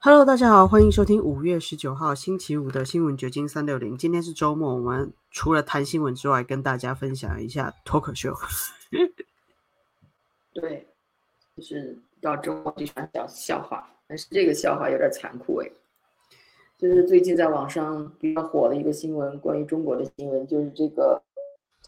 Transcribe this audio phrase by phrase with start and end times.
[0.00, 3.98] Hello，大家好，欢迎收听五月十九号星期五的新闻掘金三六零。
[3.98, 8.32] 今天是周末，我们除了谈新闻之外，跟大家分享一下脱口秀。
[10.54, 10.86] 对，
[11.56, 15.68] 就是到周末就讲讲笑话，但是这个笑话有点残酷哎。
[16.78, 21.20] 就是最近在网上比较火的一个新闻，关于中国的新闻，就是这个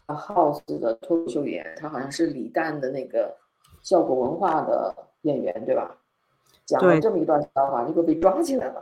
[0.07, 3.33] House 的脱口秀演员，他好像是李诞的那个
[3.81, 5.95] 效果文化的演员，对吧？
[6.71, 8.81] 讲了这么一段笑话，结果被抓起来了。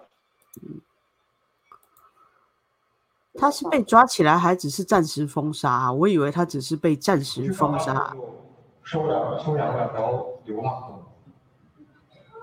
[3.36, 5.92] 他是被抓起来，还只是暂时封杀？
[5.94, 8.14] 我以为他只是被暂时封杀。
[8.84, 11.04] 收养收养两条流浪狗，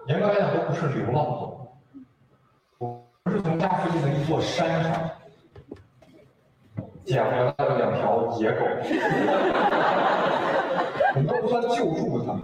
[0.06, 1.68] 严格来讲都不是流浪狗，
[2.78, 5.10] 我是从家附近的一座山上
[7.04, 8.65] 捡回来的两条野狗，
[11.15, 12.42] 我们都不算救助他们，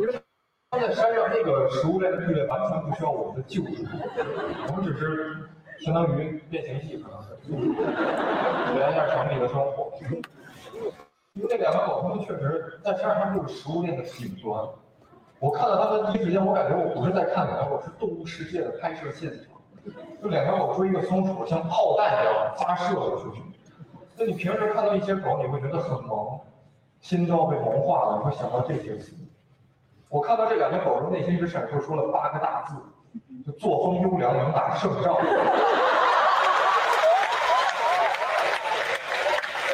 [0.00, 0.22] 因为
[0.70, 3.84] 他在山上那个食物链的序列完全不需要我们的救助，
[4.68, 5.48] 我们只是
[5.80, 9.92] 相当于变形计，可能是体验一下城里的生活。
[11.34, 14.68] 因为那两个狗，它们确实在山上就是食物链的顶端。
[15.38, 19.94] 我看到它们第一时间，我感觉我不是在看两个狗，是动物世界的拍摄现场。
[20.20, 23.40] 就两条狗追一个松鼠，像炮弹一样发射了出去。
[24.16, 26.40] 那你平时看到一些狗，你会觉得很萌，
[27.00, 29.14] 心都要被萌化了，你会想到这些词。
[30.16, 32.74] 我看到这两条狗的内心只闪烁出了八个大字：
[33.44, 35.14] 就作风优良，能打胜仗。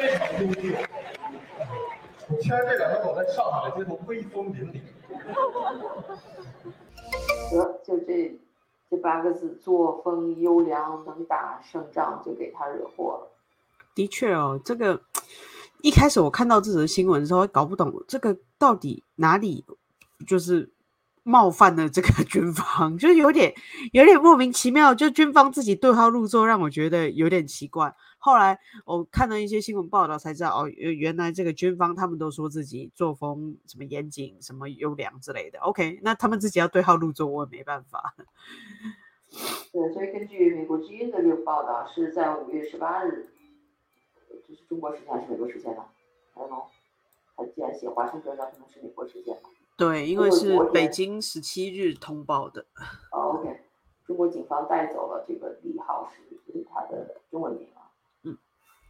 [0.01, 0.77] 非常优秀。
[2.27, 4.81] 我牵着这两个狗在上海的街头威风凛凛。
[7.49, 8.37] 得，就这
[8.91, 13.31] 这八个字：作风优良，能打胜仗，就给他惹祸了。
[13.95, 14.99] 的确哦，这个
[15.81, 19.63] 一开始我看到这则新闻的时候，搞不懂这个到底哪里
[20.27, 20.71] 就是
[21.23, 23.53] 冒犯了这个 军方，就有点
[23.91, 27.95] 有点莫名其妙，就军方自己对号入座，让我觉得有点奇怪。
[28.17, 35.59] 后来我看了一些新闻报道，才知道哦，原来这个军方他们都说自己作风什么严谨、什么优良之类的。
[35.59, 38.15] OK，那他们自己要对号入座，我也没办法。
[39.73, 43.27] 对，所以根据美国之音的这个报道，是在五月十八日，
[44.47, 45.83] 这是中国时间还是美国时间呢？
[46.33, 46.47] 还有，
[47.35, 49.35] 他既然写华盛顿，那可能是美国时间。
[49.75, 52.65] 对，因为是北京十七日通报的。
[53.11, 53.59] 哦，OK，
[54.05, 57.81] 中国警方带走了这个李浩石，这是他的中文名啊。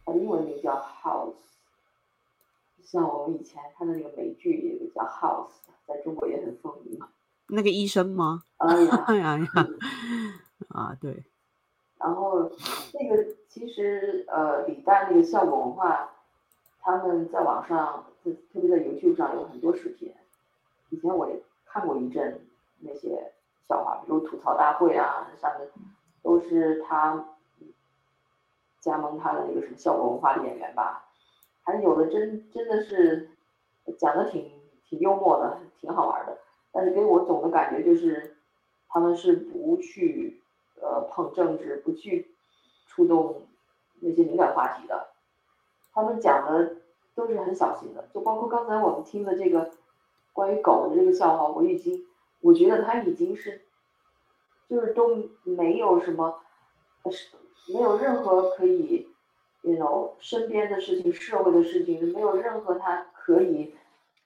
[0.04, 1.32] 它英文名叫 House，
[2.82, 5.52] 像我们以前看的那个美剧有个叫 House，
[5.86, 7.08] 在中国也很风靡嘛。
[7.48, 8.42] 那个医生吗？
[8.58, 9.46] 哎呀 哎呀呀！
[10.68, 11.24] 啊，对。
[11.96, 12.50] 然后
[12.92, 16.10] 那个其实呃，李诞那个效果文化，
[16.80, 20.12] 他们在网上，特特别在 YouTube 上有很多视频。
[20.94, 22.40] 以前我也看过一阵
[22.80, 23.32] 那些
[23.68, 25.68] 笑话，比如吐槽大会啊，上面
[26.22, 27.28] 都是他。
[28.80, 31.08] 加盟他的那个什么效果文化的演员吧，
[31.62, 33.30] 还有的真真的是
[33.96, 36.36] 讲的挺挺幽默的，挺好玩的。
[36.70, 38.36] 但是给我总的感觉就是，
[38.90, 40.42] 他们是不去
[40.82, 42.34] 呃碰政治，不去
[42.86, 43.46] 触动
[44.00, 45.08] 那些敏感话题的。
[45.94, 46.76] 他们讲的
[47.14, 49.70] 都是很小心的，就包括刚才我们听的这个
[50.34, 52.04] 关于狗的这个笑话，我已经
[52.42, 53.62] 我觉得他已经是
[54.68, 56.42] 就是都没有什么
[57.10, 57.28] 是。
[57.72, 59.08] 没有任何可以
[59.62, 63.74] ，you know，身边的事情、社会的事情，没有任何他可以，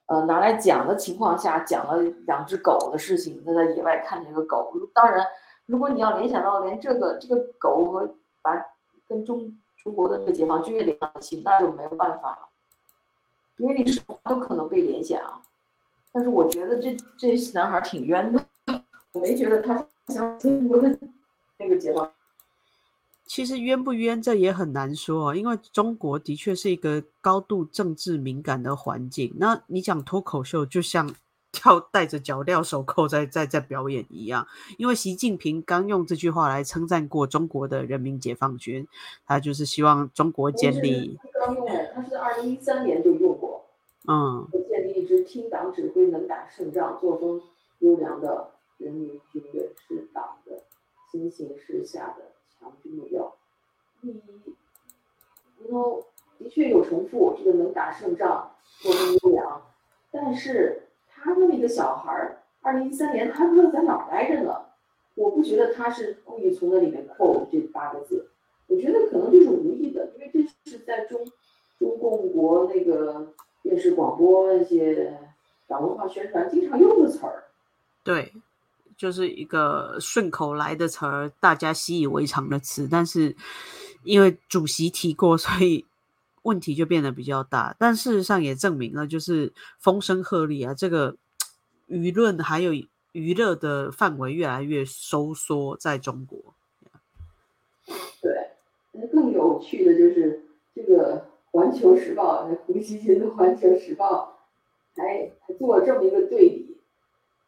[0.07, 3.41] 呃，拿来讲的情况下，讲了两只狗的事情。
[3.45, 5.25] 他在野外看这个狗，当然，
[5.67, 8.61] 如果你要联想到连这个这个狗和把
[9.07, 12.49] 跟中中国的这个解放军也联系一起，那就没有办法了，
[13.55, 15.41] 因为你什么都可能被联想啊。
[16.11, 18.43] 但是我觉得这这男孩挺冤的，
[19.13, 20.97] 我没觉得他像中国的
[21.57, 22.11] 那个解放。
[23.25, 29.31] 其实冤不冤，这也很难说，因为中国的确是一个高度政治敏感的环境。
[29.37, 31.13] 那你讲脱口秀，就像
[31.53, 34.47] 跳戴着脚镣手铐在在在表演一样。
[34.79, 38.87] 因为习近平刚用这句话来称赞过中国的人民解放军，
[39.27, 41.19] 他就是希望中国建立。
[41.39, 43.38] 刚用的，他是在二零一三年就用过。
[44.09, 44.47] 嗯。
[44.67, 47.41] 建立一支听党指挥、能打胜仗、作风
[47.79, 50.63] 优良的人民军队，是党的
[51.11, 52.25] 新形势下的。
[52.61, 53.33] 强军目标，
[54.01, 54.21] 第一，
[55.63, 56.05] 然后
[56.37, 58.51] 的确有重复，这个能打胜仗，
[58.81, 59.61] 作风优良，
[60.11, 64.65] 但是他的那个小孩儿，二零一三年他不知道在哪儿待着呢，
[65.15, 68.29] 我不觉得他是故意从那里面扣这八个字，
[68.67, 71.25] 我觉得可能就是无意的，因为这是在中
[71.77, 73.31] 中共国那个
[73.69, 75.19] 电视广播一些
[75.67, 77.43] 党文化宣传经常用的词儿，
[78.03, 78.33] 对。
[78.97, 83.33] 就是一个顺口来的词儿，大家习以为常的词，但是
[84.03, 85.85] 因为主席提过，所以
[86.41, 87.73] 问题就变得比较大。
[87.79, 91.15] 但事实上也证明了，就是风声鹤唳啊，这个
[91.87, 92.73] 舆论还有
[93.13, 96.37] 娱乐的范围越来越收缩，在中国。
[98.21, 98.49] 对，
[98.91, 100.43] 那更有趣的就是
[100.75, 101.19] 这个
[101.51, 104.37] 《环球时报》，那胡锡进的《环球时报》
[105.01, 106.77] 还还做了这么一个对比。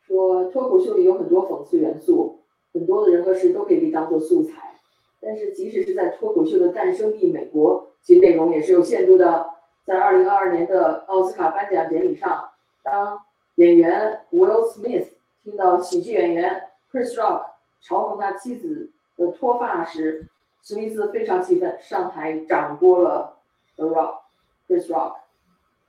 [0.08, 2.40] 说脱口秀里有很多讽刺元素，
[2.74, 4.80] 很多的人和事都可以被当做素材。
[5.22, 9.52] 但是即使是在脱口秀的诞生地美国，其内容也是有限度的。
[9.86, 12.50] 在二零二二年的奥斯卡颁奖典礼上，
[12.84, 13.20] 当
[13.56, 15.08] 演员 Will Smith
[15.44, 17.46] 听到喜剧演员 Chris Rock
[17.84, 20.28] 嘲讽他妻子的脱发时，
[20.64, 23.38] 史密斯非常气愤，上台掌掴了
[23.88, 24.22] Rock
[24.68, 25.16] 这 Rock。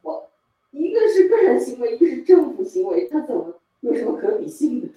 [0.02, 0.30] 我
[0.70, 3.60] 一个是个人行为，一个是政府行为，他怎么？
[3.80, 4.88] 有什么可比性的？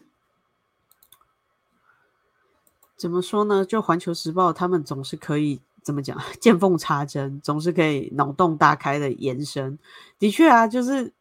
[2.95, 3.65] 怎么说呢？
[3.65, 6.18] 就《环球时报》，他们总是可以怎么讲？
[6.39, 9.77] 见缝插针，总是可以脑洞大开的延伸。
[10.18, 11.12] 的确啊，就是，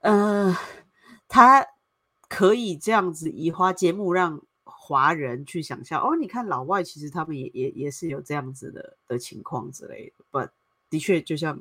[0.00, 0.56] 呃，
[1.28, 1.66] 他
[2.28, 6.00] 可以这样子移花接木，让华人去想象。
[6.02, 10.24] 哦，你看老外，其实他们也也也是有这样子的的情况之类的。
[10.30, 10.40] 不，
[10.92, 11.58] 的确，就像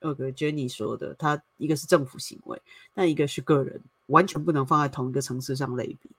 [0.00, 2.60] 那个 Jenny 说的，他一个是政府行为，
[2.92, 3.80] 但一个是个人。
[4.06, 6.10] 完全不能放在同一个层次上类比。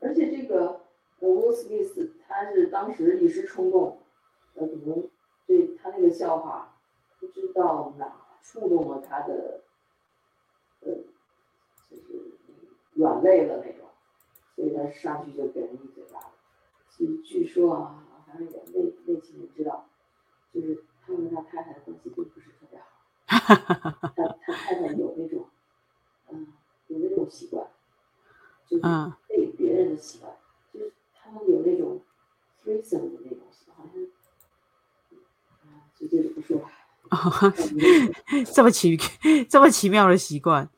[0.00, 0.80] 而且这个
[1.18, 4.00] 呃，Will Smith 他是当时一时冲动，
[4.54, 5.08] 呃，可能
[5.46, 6.78] 对他那个笑话
[7.18, 8.10] 不知道哪
[8.42, 9.60] 触动了他的，
[10.80, 10.94] 呃，
[11.90, 12.32] 就是
[12.94, 13.86] 软肋了那种，
[14.54, 16.20] 所以他上去就给人一嘴巴。
[16.96, 19.86] 据据说啊，反正也内内情人知道，
[20.54, 22.86] 就是他们他太太关系并不是特别好，
[24.16, 25.46] 他他太太有那种。
[26.28, 26.44] 嗯，
[26.88, 27.64] 有那种习惯，
[28.68, 28.82] 就是
[29.28, 30.32] 被别人的习惯，
[30.74, 32.02] 就是他们有那种
[32.64, 34.02] freezing 的那种习惯，好像，
[35.62, 36.68] 啊，就这个不说了。
[38.52, 38.96] 这么奇
[39.48, 40.68] 这么奇妙的习惯，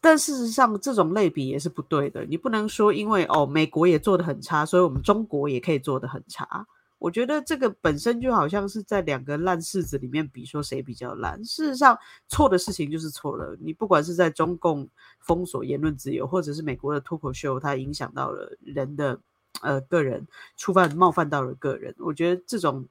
[0.00, 2.24] 但事实上这种类比也是不对的。
[2.24, 6.68] 你不能说因为哦美国也做的很差，所以我们中国也可以做的很差。
[6.98, 11.42] 我觉得这个本身就好像是在两个烂柿子里面比，说谁比较烂。
[11.44, 11.96] 事实上，
[12.26, 13.56] 错的事情就是错了。
[13.60, 14.88] 你不管是在中共
[15.20, 19.20] 封锁言论自由，或者是美国的脱口秀，它影响到了人的
[19.62, 21.94] 呃个人，触犯冒犯到了个人。
[21.98, 22.84] 我觉得这种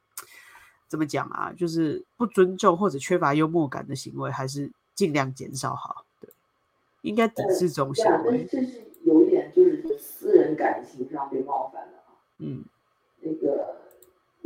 [0.88, 6.06] 怎么讲啊，就是不尊重或者缺乏幽默感的行为，还是尽量减少好。
[6.21, 6.30] 对，
[7.01, 8.48] 应该抵制这种行为。
[8.50, 12.15] 这是有一点，就是私人感情上被冒犯了啊。
[12.38, 12.63] 嗯，
[13.19, 13.75] 那个。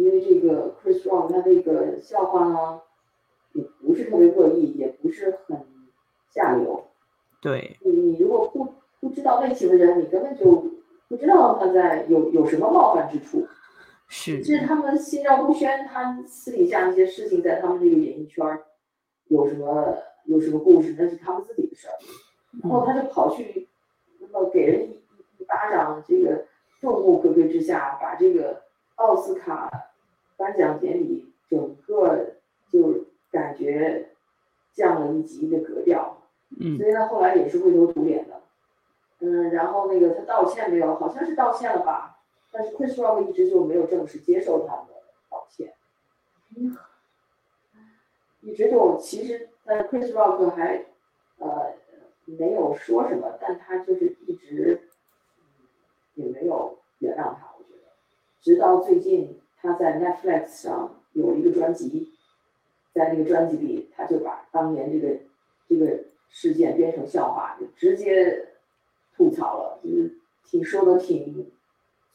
[0.01, 2.81] 因为这个 Chris Rock 他那个笑话呢，
[3.53, 5.63] 也不是特别恶意，也不是很
[6.33, 6.85] 下流。
[7.39, 10.65] 对，你你如果不不知道内情的人，你根本就
[11.07, 13.47] 不知道他在有有什么冒犯之处。
[14.07, 18.43] 是，是他们心照不宣，他私底下一些事情在他们这个演艺圈
[19.27, 21.93] 有什么有什么故事，那是他们自己的事儿。
[22.63, 23.69] 然后他就跑去，
[24.19, 24.93] 那么给人一
[25.37, 26.45] 一巴掌，这个
[26.79, 28.63] 众目睽睽之下把这个
[28.95, 29.69] 奥斯卡。
[30.37, 32.35] 颁奖典礼整个
[32.71, 34.09] 就感觉
[34.73, 36.17] 降了一级的格调，
[36.59, 38.41] 嗯，所以他后来也是灰头土脸的，
[39.19, 40.95] 嗯，然后那个他道歉没有？
[40.95, 42.19] 好像是道歉了吧？
[42.51, 44.87] 但是 Chris Rock 一直就没有正式接受他的
[45.29, 45.73] 道歉，
[48.41, 50.85] 一直就其实，但 Chris Rock 还
[51.37, 51.73] 呃
[52.25, 54.89] 没有说什么，但他就是一直
[56.15, 57.91] 也没有原谅他，我觉得，
[58.41, 59.40] 直到最近。
[59.61, 62.09] 他在 Netflix 上有一个专辑，
[62.93, 65.15] 在那个专辑里，他就把当年这个
[65.69, 68.47] 这个事件编成笑话，就直接
[69.15, 71.51] 吐槽了，就是挺说的挺，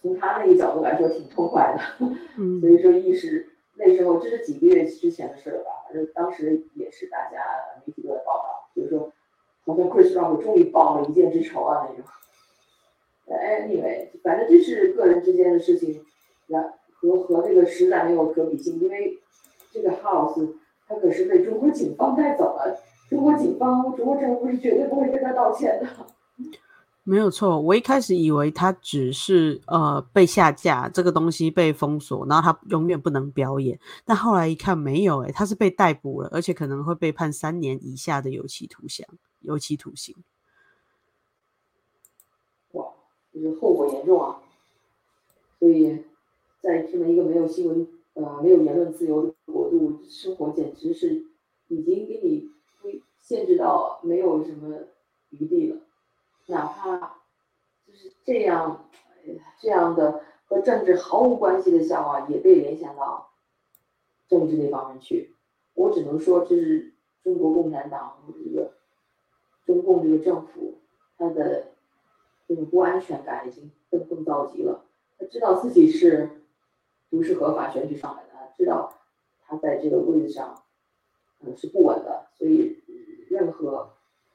[0.03, 2.07] 从他那个角度来说挺痛快的。
[2.61, 5.71] 所以说一时那时候这是几个月之前的事了吧？
[5.87, 7.39] 反正当时也是大家
[7.87, 9.13] 媒体都在报道，就是说
[9.65, 12.05] 好像 Chris Rock 终于报了一箭之仇啊那种。
[13.29, 16.05] Anyway，反正这是个人之间的事情，
[16.49, 16.75] 然。
[17.07, 19.19] 和和这个实在没有可比性，因为
[19.73, 20.55] 这个 house
[20.89, 26.07] 他可是被中国警方带走了，中国警方、中国政府是绝对不会跟他道歉的。
[27.03, 33.79] 没有错，我一开始以为他只是呃被下架，这个东西被封锁，然后他永远不能表演。
[34.05, 39.07] 但后来一看，没有哎，他是被逮捕了，而且可能会被判三年以下的有期徒刑。
[39.41, 40.17] 有期徒刑。
[42.73, 42.87] 哇，
[43.33, 44.39] 这是后果严重啊！
[45.61, 46.03] 所以。
[46.67, 51.25] 在这么一个没有新闻、呃没有言论自由的国度生活，简直是
[51.69, 52.51] 已经给你
[53.21, 54.77] 限制到没有什么
[55.31, 55.77] 余地了。
[56.47, 57.21] 哪怕
[57.87, 58.91] 就是这样，
[59.61, 63.31] 这样的和政治毫无关系的笑话也被联想到
[64.27, 65.37] 政治那方面去。
[65.75, 68.73] 我只能说，这是中国共产党这个
[69.65, 70.81] 中共这个政府，
[71.17, 71.69] 他的
[72.49, 74.85] 这种不安全感已经更更着急了。
[75.17, 76.29] 他知道自己是
[77.17, 78.93] 不是合法选举上来的，知道
[79.47, 80.63] 他在这个位置上
[81.41, 82.77] 嗯是不稳的，所以
[83.31, 83.91] 任何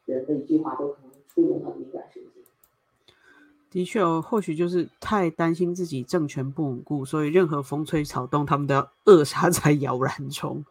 [0.06, 2.42] 人的一句话都可能触动他的敏感神经。
[3.70, 10.66] 的确哦，或许就是太担心自己政权不稳固，所以任何风吹草动，他们都要扼杀在摇篮中。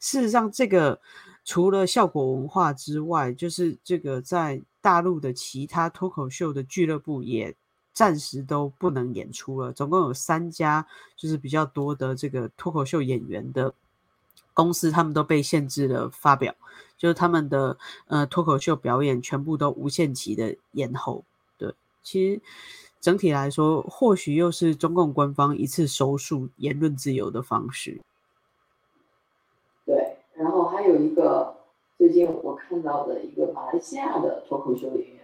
[0.00, 0.98] 事实上，这个
[1.44, 7.54] 除了效果文化之外，就是这个在大陆的其他脱口秀的俱乐部也
[8.00, 9.74] 暂时都不能演出了。
[9.74, 13.74] 总共有三家，就是比较多的这个脱口秀演员的
[14.54, 16.54] 公司，他们都被限制了发表，
[16.96, 17.76] 就是他们的
[18.06, 21.26] 呃脱口秀表演全部都无限期的延后。
[21.58, 22.40] 对，其实
[23.02, 28.00] 整体来说，或许又是中共官方一次收束言论自由的方式。
[29.84, 31.54] 对，然后还有一个
[31.98, 35.19] 最近我看到的一个马来西亚的脱口秀演员，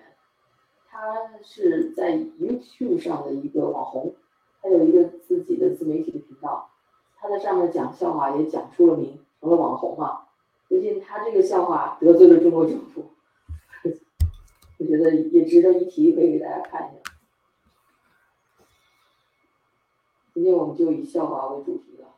[0.97, 4.15] 他是在 YouTube 上的一个网红，
[4.62, 6.71] 他有一个自己的自媒体的频道，
[7.19, 10.23] 他在上面讲笑话也讲出了名，成了网红嘛。
[10.67, 13.11] 最近他这个笑话得罪了中国政府，
[14.79, 17.12] 我觉得也值得一提，可以给大家看一下。
[20.33, 22.09] 今天我们就以笑话为主题了。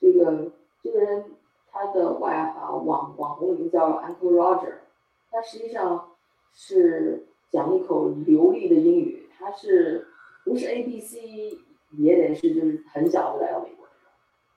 [0.00, 0.52] 这个
[0.84, 1.32] 这个人
[1.72, 4.74] 他的外啊网网红名叫 Uncle Roger，
[5.32, 6.15] 他实际上
[6.58, 10.08] 是讲一口流利的英语，他是
[10.42, 11.58] 不是 A B C
[11.98, 13.86] 也得是就是很小就来到美国，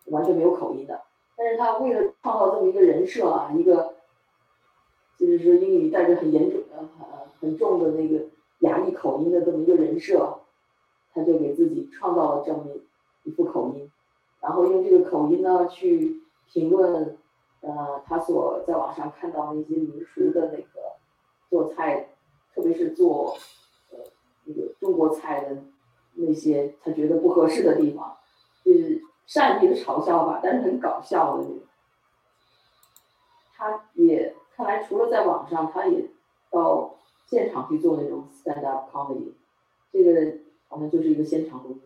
[0.05, 1.01] 完全没有口音的。
[1.35, 3.95] 但是他为了创造这么一个人设啊，一个
[5.17, 8.25] 就是说英语带着很严重的很很重的那个
[8.59, 10.39] 亚裔口音的这么一个人设，
[11.13, 12.65] 他就给自己创造了这么
[13.23, 13.91] 一副口音。
[14.41, 17.17] 然后用这个口音呢去评论，
[17.59, 20.78] 呃，他所在网上看到那些民俗的那个
[21.49, 22.09] 做菜，
[22.53, 23.37] 特别是做
[23.91, 23.97] 呃
[24.45, 25.63] 那个中国菜的
[26.13, 28.17] 那些他觉得不合适的地方，
[28.63, 31.59] 就是善意的嘲笑吧，但是很搞笑的那种。
[33.55, 36.09] 他也看来除了在网上，他也
[36.49, 39.33] 到现场去做那种 stand up comedy，
[39.91, 40.37] 这个
[40.67, 41.81] 好像就是一个现场录音。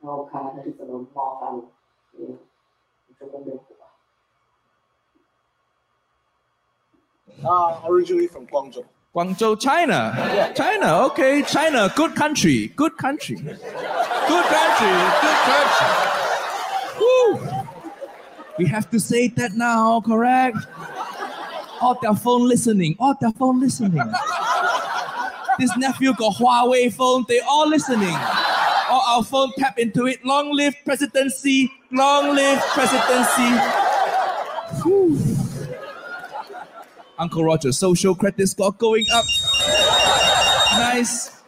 [0.00, 1.64] 然后看看他是怎么冒犯的，
[2.18, 2.38] 嗯，
[3.18, 3.74] 中共政府
[7.44, 8.84] Uh, originally from Guangzhou.
[9.14, 10.52] Guangzhou, China.
[10.54, 13.36] China, okay, China, good country, good country.
[13.36, 14.94] Good country,
[15.24, 15.88] good country.
[17.00, 17.40] Woo.
[18.58, 20.58] We have to say that now, correct?
[21.80, 24.02] All their phone listening, all their phone listening.
[25.58, 28.16] This nephew got Huawei phone, they all listening.
[28.88, 30.24] All our phone tap into it.
[30.24, 33.79] Long live presidency, long live presidency.
[37.20, 39.26] Uncle Roger, social credit score going up.
[40.72, 41.42] Nice.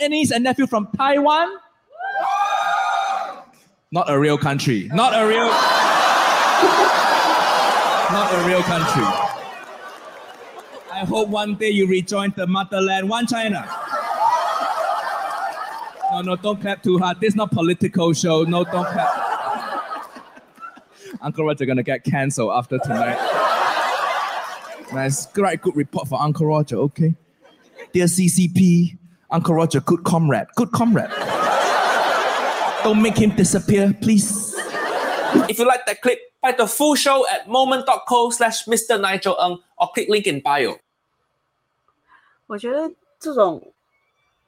[0.00, 1.48] And he's a nephew from Taiwan.
[3.92, 4.90] Not a real country.
[4.92, 5.46] Not a real.
[8.10, 9.04] Not a real country.
[10.90, 13.64] I hope one day you rejoin the motherland, one China.
[16.10, 17.20] No, no, don't clap too hard.
[17.20, 18.42] This is not political show.
[18.42, 19.08] No, don't clap.
[21.20, 23.41] Uncle Roger gonna get cancelled after tonight.
[24.93, 26.77] Nice, great, good report for Uncle Roger.
[26.77, 27.13] Okay,
[27.93, 28.97] dear CCP,
[29.29, 31.09] Uncle Roger, good comrade, good comrade.
[32.83, 34.55] Don't make him disappear, please.
[35.49, 38.99] If you like that clip, find the full show at moment.co slash Mr.
[38.99, 40.79] Nigel Ng or click link in bio.
[42.47, 42.89] 我觉得
[43.19, 43.73] 这种，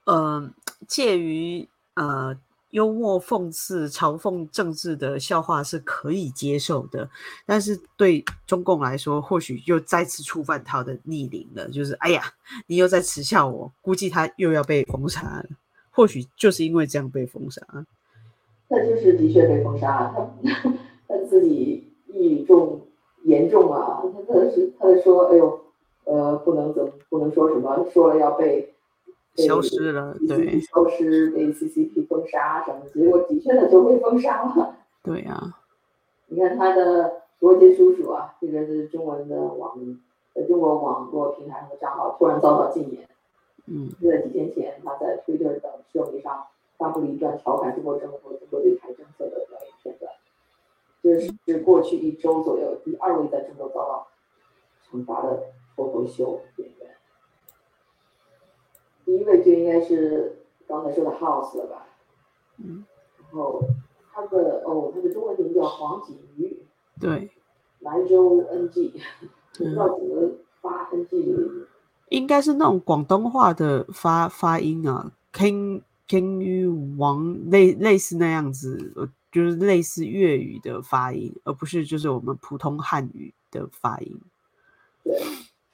[0.06, 0.50] 呃，
[0.88, 2.34] 介于呃
[2.75, 7.09] 幽默、讽刺、嘲讽政治的笑话是可以接受的，
[7.47, 11.69] 但是对中共来说，或许又再次触犯他的逆鳞了。
[11.69, 12.21] 就是哎呀，
[12.66, 15.47] 你又在耻笑我，估计他又要被封杀了。
[15.93, 17.62] 或许就是因为这样被封杀。
[18.69, 20.28] 他就是的确被封杀，他
[21.07, 22.81] 他自己一语中
[23.23, 25.61] 言重啊，他他是他在说，哎呦，
[26.07, 28.74] 呃，不能怎么不能说什么，说了要被
[29.37, 34.76] 消失了对消失被 CCP 封杀什么，结果的确他就被封杀了。
[35.03, 35.59] 对啊，
[36.29, 39.76] 你看他的罗杰叔叔啊，这个是中文的网
[40.35, 43.09] 在中国网络平台上的账号突然遭到禁言。
[43.67, 50.12] 嗯，就在几天前，他在 Twitter 等社媒上发布了一段调侃中国政府、中国对台政策的表演片段。
[51.03, 54.07] 这是过去一周左右第二位在中国遭到
[54.91, 56.91] 惩罚的脱口秀演员。
[59.04, 61.87] 第一位就应该是刚才说的 House 了吧？
[62.58, 62.84] 嗯，
[63.18, 63.62] 然后
[64.12, 66.56] 他的哦，他的中文名叫黄景瑜，
[67.00, 67.30] 对，
[67.80, 68.92] 兰州 NG，
[69.58, 70.30] 不知嗯，道怎么
[70.61, 71.68] 发 NG 这个字。
[72.11, 84.20] 应该是那种广东话的发发音啊，King King 于王类类似那样子，呃就是类似粤语的发音，而不是就是我们普通汉语的发音。
[85.02, 85.20] 对，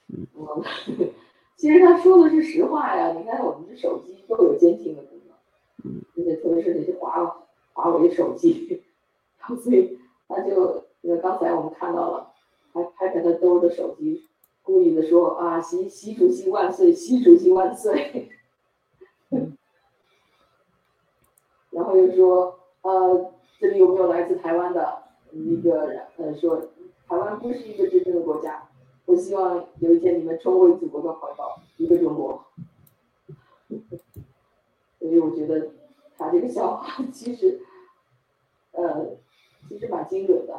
[0.08, 0.26] 嗯，
[1.60, 3.12] 其实他说的是实话呀。
[3.12, 5.36] 你看我们这手机都有监听的功能，
[5.84, 8.82] 嗯，而且特别是那些华华为手机，
[9.38, 12.32] 然后所以他就那个刚才我们看到了，
[12.72, 14.24] 还拍拍他兜的手机，
[14.62, 18.30] 故意的说啊，习习主席万岁，习主席万岁，
[21.68, 25.02] 然后又说呃，这里有没有来自台湾的
[25.32, 26.06] 一个人？
[26.16, 26.58] 呃，说
[27.06, 28.66] 台湾不是一个真正的国家。
[29.10, 32.44] 我希望有一天你们重回祖国的怀抱，一个中国。
[35.00, 35.70] 所以我觉得
[36.16, 37.60] 他这个笑话其实，
[38.70, 39.16] 呃，
[39.68, 40.54] 其实蛮精准的。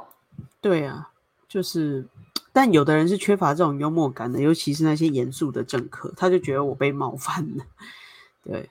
[0.59, 1.13] 对啊，
[1.47, 2.05] 就是，
[2.51, 7.63] 但有的人是缺乏这种幽默感的，尤其是那些严肃的政客，他就觉得我被冒犯了。
[8.43, 8.69] 对，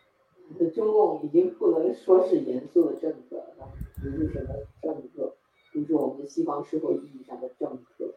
[0.75, 3.67] 中共已经不能说是严肃的政客了，
[4.03, 4.51] 不是什么
[4.83, 5.35] 政客，
[5.73, 8.13] 不是我们西方社会意义上的政客，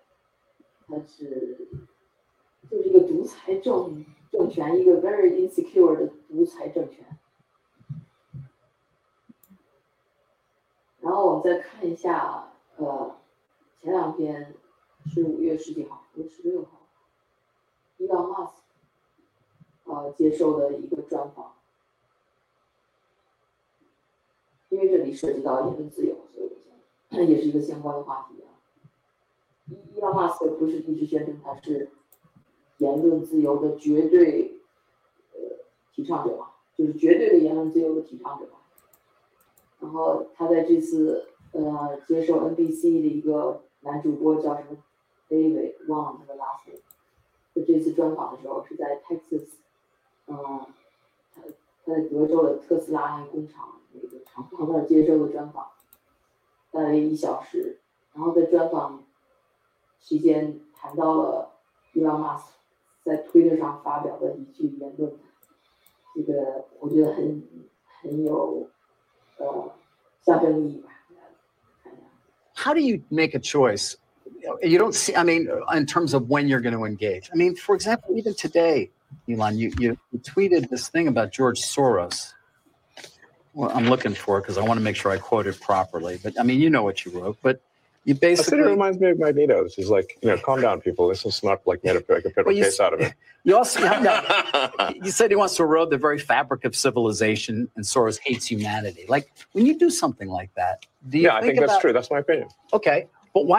[0.93, 1.57] 他是
[2.69, 7.05] 就是一个独裁政政权，一个 very insecure 的独裁政权。
[10.99, 13.17] 然后我们再看一下，呃，
[13.81, 14.53] 前两天
[15.07, 16.87] 是五月十几号，五月十六号，
[17.97, 18.61] 伊朗马斯
[19.85, 21.55] 呃接受的一个专访，
[24.69, 26.51] 因为这里涉及到言论自由，所以
[27.09, 28.42] 我想 也是一个相关的话题。
[29.67, 31.89] 伊伊朗马斯克不是一直宣称他是
[32.77, 34.59] 言论自由的绝对
[35.33, 35.39] 呃
[35.93, 38.59] 提倡者嘛，就是绝对的言论自由的提倡者嘛。
[39.79, 44.77] 然后他在这次呃接受 NBC 的一个男主播叫什么
[45.29, 46.81] David 忘了他的 last name，
[47.53, 49.47] 就这次专访的时候是在 Texas，
[50.27, 50.65] 嗯、
[51.33, 51.41] 他
[51.85, 55.67] 他在德州的特斯拉那工厂那个厂房那接受的专访，
[56.71, 57.79] 大约一小时，
[58.13, 59.03] 然后在专访
[60.02, 61.50] 期间谈到了
[61.92, 62.52] 伊朗马斯
[63.04, 65.12] 在推特上发表的一句言论，
[66.14, 67.42] 这个我觉得很
[68.02, 68.68] 很有
[69.38, 69.72] 呃
[70.24, 70.88] 象征意义吧。
[71.82, 72.02] 看一下
[72.54, 73.96] how do you make a choice?
[74.62, 77.28] You don't see, I mean, in terms of when you're going to engage.
[77.32, 78.90] I mean, for example, even today,
[79.28, 82.32] Elon, you, you, you tweeted this thing about George Soros.
[83.52, 86.18] Well, I'm looking for it because I want to make sure I quote it properly.
[86.22, 87.60] But I mean, you know what you wrote, but
[88.04, 89.68] you I said it basically, reminds me of Magneto.
[89.68, 91.08] He's like, you know, calm down, people.
[91.08, 93.00] This is not like made a, like a federal Well, you case s- out of
[93.00, 93.12] it.
[93.44, 93.80] you also,
[95.02, 99.04] you said he wants to erode the very fabric of civilization and Soros hates humanity.
[99.08, 101.92] Like when you do something like that, do you yeah, I think that's about- true.
[101.92, 102.48] That's my opinion.
[102.72, 103.08] Okay.
[103.34, 103.58] But why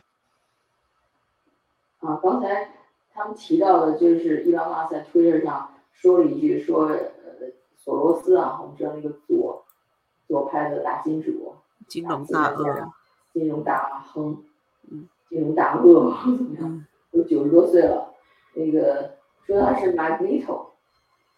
[2.00, 2.70] 啊，刚才
[3.14, 6.98] 他们提到的就是伊朗马斯在推特上说了一句说，呃，
[7.78, 9.66] 索罗斯啊，我们知道那个左
[10.28, 11.56] 左派的大金主，
[11.88, 12.90] 金融大鳄，
[13.35, 14.43] 金融大亨，
[14.91, 16.71] 嗯，金融大鳄怎么样？
[16.71, 18.13] 嗯都九十多岁了，
[18.55, 20.71] 那个说他是 Magneto，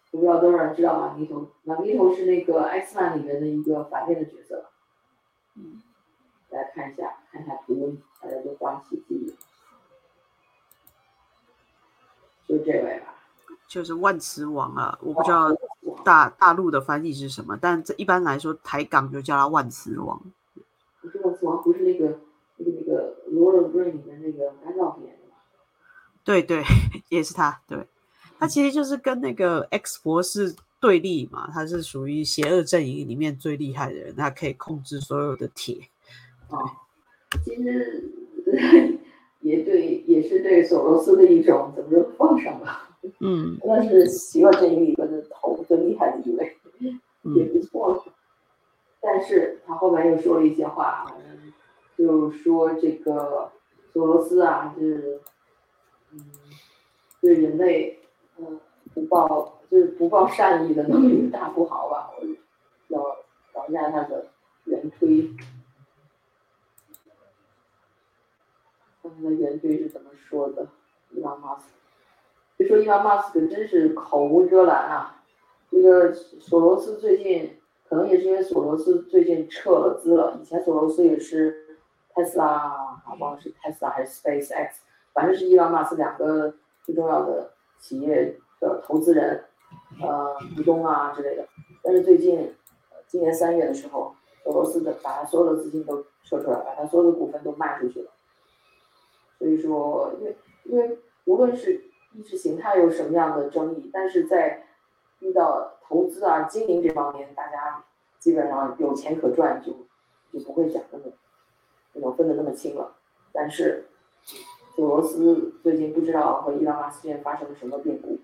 [0.09, 1.49] 我不知道多少人知道 Magneto。
[1.65, 4.71] Magneto 是那个 X Man 里面的一个反面的角色。
[5.55, 5.79] 嗯，
[6.49, 9.35] 大家看一下，看一下图文，大家都唤起记忆。
[12.47, 13.13] 就这位吧，
[13.67, 15.55] 就是万磁王啊，我不知道
[16.03, 20.19] 大大陆的翻译是什么，但这一般来说台港就叫他万磁王。
[21.39, 22.19] 不是万磁王，不是那个
[22.57, 24.95] 那个那个《Lord of the Rings》里面那个干的吗？
[26.23, 26.63] 对对，
[27.09, 27.61] 也是他。
[27.67, 27.85] 对，
[28.39, 35.77] 他其实就是跟那个 X 博士对立嘛，他是属于邪恶阵营里面最厉害的人，他可以控制所有的铁。
[36.49, 36.57] 哦，
[37.43, 38.03] 其实
[39.41, 42.83] 也对，也是对索罗斯的一种怎么说奉上吧。
[43.21, 46.91] 嗯那是邪恶阵营里边的头最厉害的一位，也
[47.23, 48.03] 嗯不错。
[49.09, 51.09] 但是他后面又说了一些话，
[51.97, 53.49] 就说这个
[53.93, 55.21] 索罗斯啊，就是
[56.11, 56.19] 嗯
[57.21, 58.01] 对人类
[58.37, 58.59] 嗯
[58.93, 62.11] 不抱就是不抱善意的那么一个大富豪吧。
[62.19, 62.25] 我
[62.89, 63.17] 要
[63.53, 64.27] 找一下他的
[64.65, 65.29] 原推，
[69.01, 70.67] 看看他原推是怎么说的。
[71.11, 71.69] 伊朗马斯。
[72.59, 75.23] 就说伊朗马斯可真是口无遮拦啊！
[75.71, 77.57] 这个索罗斯最近
[77.89, 81.77] 可能也是因为索罗斯最近撤了资了，以前索罗斯也是
[82.13, 84.69] 特斯拉啊，忘了是特斯拉还是 SpaceX，
[85.13, 89.43] 反正是伊朗马斯两个最重要的企业的投资人。
[90.01, 91.45] 呃股东啊之类的。
[91.83, 92.53] 但是最近，
[93.07, 94.13] 今年三月的时候，
[94.45, 98.11] 俄罗斯的把他所有的资金都撤出来，把他所有的股份都卖出去了。
[99.37, 104.66] 所以说，因为因为无论是意识形态有什么样的争议，但是在
[105.19, 107.83] 遇到投资啊、经营这方面，大家
[108.19, 109.71] 基本上有钱可赚就
[110.31, 111.05] 就不会讲那么
[111.93, 112.95] 那种分得那么清了。
[113.31, 113.87] 但是
[114.75, 118.19] 索罗斯最近不知道和伊朗马斯之间发生了什么变故，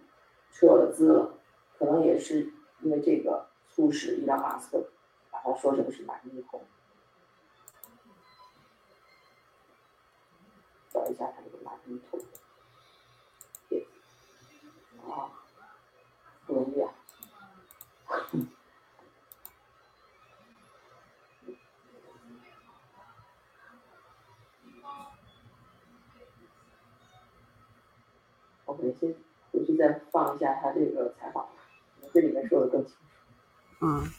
[0.51, 1.33] 撤了资了，
[1.77, 2.51] 可能也是
[2.81, 4.89] 因为这个促使伊朗马斯克
[5.31, 6.61] 把他说成是买逆空。
[10.89, 12.19] 找一下他这个买逆空。
[13.67, 13.87] 对，
[15.09, 15.31] 啊，
[16.53, 16.93] 不容易啊。
[28.65, 29.15] 我们先
[29.51, 31.49] 回去再放一下他这个采访，
[32.13, 32.99] 这里面说的更清楚。
[33.81, 34.11] 嗯，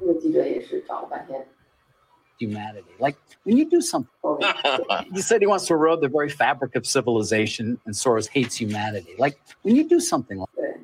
[0.00, 1.48] 这个记者也是找了半天。
[2.38, 2.90] humanity.
[2.98, 4.10] Like when you do something,
[5.12, 9.14] he said he wants to erode the very fabric of civilization, and Soros hates humanity.
[9.18, 10.78] Like when you do something like that.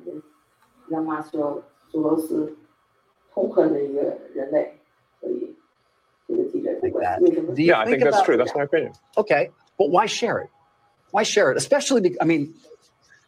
[7.57, 8.37] yeah, I think that's true.
[8.37, 8.93] That's my opinion.
[9.17, 10.49] Okay, but why share it?
[11.11, 11.57] Why share it?
[11.57, 12.53] Especially, because, I mean,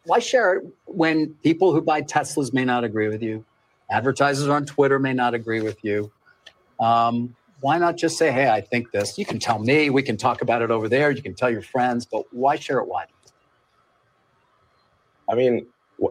[0.05, 3.45] why share it when people who buy Teslas may not agree with you?
[3.89, 6.11] Advertisers on Twitter may not agree with you.
[6.79, 9.17] Um, why not just say, hey, I think this?
[9.17, 11.61] You can tell me, we can talk about it over there, you can tell your
[11.61, 13.13] friends, but why share it widely?
[15.29, 15.67] I mean,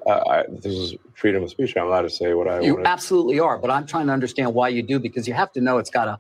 [0.07, 1.77] uh, I, this is freedom of speech.
[1.77, 2.85] I'm allowed to say what I You want.
[2.85, 5.61] to absolutely are, but I'm trying to understand why you do because you have to
[5.61, 6.19] know it's got a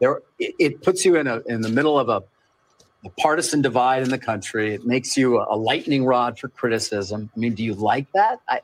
[0.00, 0.20] there.
[0.38, 2.22] It, it puts you in a in the middle of a,
[3.04, 4.74] a partisan divide in the country.
[4.74, 7.30] It makes you a, a lightning rod for criticism.
[7.36, 8.40] I mean, do you like that?
[8.48, 8.62] I,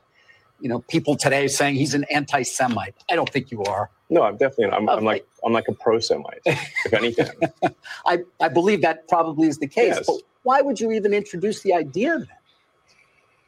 [0.59, 2.95] you know, people today saying he's an anti-Semite.
[3.09, 3.89] I don't think you are.
[4.09, 4.65] No, I'm definitely.
[4.75, 5.05] I'm, I'm Okay.
[5.05, 7.27] like I'm like a pro-Semite, if anything.
[8.05, 9.95] I I believe that probably is the case.
[9.97, 10.05] Yes.
[10.07, 12.27] But why would you even introduce the idea then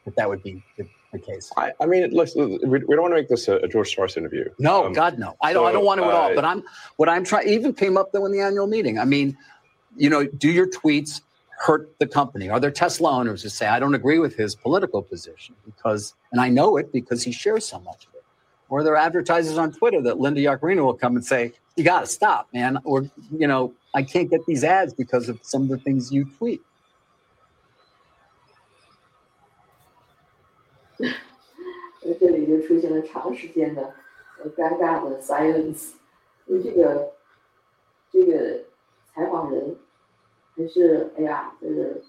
[0.04, 1.50] that that would be the, the case?
[1.56, 4.16] I, I mean, look, we, we don't want to make this a, a George Soros
[4.16, 4.48] interview.
[4.58, 5.34] No, Um, God, no.
[5.40, 5.66] I don't.
[5.66, 6.30] I don't want to at all.
[6.30, 6.62] uh, But I'm.
[6.96, 7.48] What I'm trying.
[7.48, 8.98] Even came up though in the annual meeting.
[8.98, 9.36] I mean,
[9.96, 11.22] you know, do your tweets
[11.58, 12.48] hurt the company?
[12.48, 16.40] Are there Tesla owners who say I don't agree with his political position because, and
[16.40, 18.06] I know it because he shares so much
[18.71, 18.71] of it?
[18.71, 22.01] Or are there advertisers on Twitter that Linda Yaccarino will come and say, "You got
[22.01, 25.69] to stop, man," or you know, I can't get these ads because of some of
[25.69, 26.61] the things you tweet.
[30.99, 33.93] 呃，这里就出现了长时间的
[34.39, 35.93] 呃尴尬的 silence，
[36.45, 37.13] 因为这个
[38.11, 38.65] 这个
[39.13, 39.77] 采访人
[40.55, 42.03] 还是哎呀，就是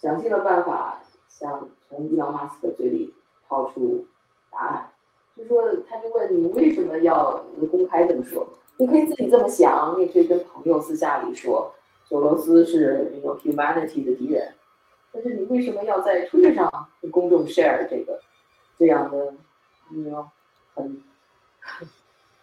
[0.00, 3.12] 想尽了办法想从伊朗马斯克嘴里
[3.48, 4.06] 套出
[4.50, 4.92] 答案，
[5.37, 8.47] 就说他就问你为什么要公开这么说？
[8.77, 11.73] 你可以自己这么想，你也可以跟朋友私下里说，
[12.05, 14.53] 索罗斯是那种 humanity 的敌人，
[15.11, 16.71] 但是你为什么要在推特上
[17.01, 18.19] 跟公众 share 这个？
[18.79, 19.33] 这样的，
[19.91, 20.13] 嗯，
[20.75, 21.01] 很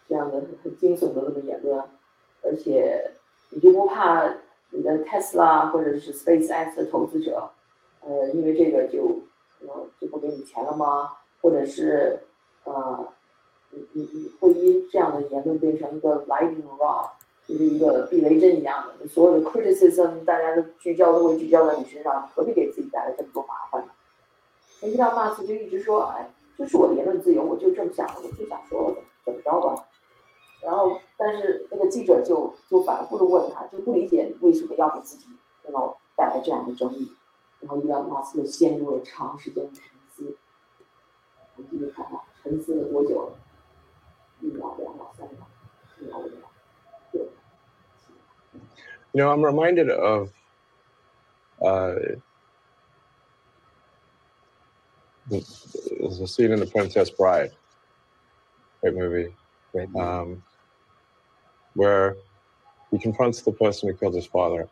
[0.09, 1.81] 这样的很惊悚的这么言论，
[2.43, 3.11] 而且
[3.49, 4.29] 你就不怕
[4.71, 7.49] 你的 Tesla 或者是 SpaceX 的投资者，
[8.01, 9.21] 呃，因为这个就
[9.61, 11.11] 呃就不给你钱了吗？
[11.41, 12.19] 或者是
[12.65, 13.07] 呃，
[13.71, 17.09] 你你你会因这样的言论变成一个 lightning rod，
[17.47, 23.91] 就是一个避雷针一样的，所有的 criticism 大家的聚焦都会聚焦在你身上，何必给自己带来这么多麻烦呢？
[24.81, 29.87] 那伊朗马斯就一直说，哎，这是我的言论自由，我就这么想，我就想说，怎么着吧。
[30.61, 35.27] 然后，但是那个记者就就反复的问他，就不理解为什么要给自己
[35.63, 37.11] 然后带来这样的争议。
[37.59, 39.79] 然后伊朗马斯就陷入了长时间的。
[41.56, 43.36] 我们继续看看，沉思了多久了？
[44.40, 45.46] 一秒、两秒、三秒、
[45.94, 46.50] 四秒、五秒、
[47.12, 47.30] 六秒、
[48.00, 48.62] 七秒。
[49.12, 50.32] You know, I'm reminded of
[51.60, 51.94] uh,
[55.28, 55.44] the,
[56.00, 57.50] there's a scene in The Princess Bride,
[58.80, 59.34] great movie,
[59.72, 60.00] Great movie.
[60.00, 60.42] um,
[61.74, 62.16] where
[62.90, 64.68] he confronts the person who killed his father.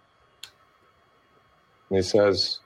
[1.91, 2.61] And he says,